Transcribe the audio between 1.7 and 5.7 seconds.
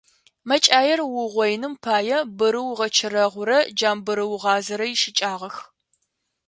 пае бырыугъэчэрэгъурэ джамбырыугъазэрэ ищыкӏагъэх.